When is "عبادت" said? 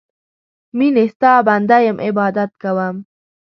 2.07-2.51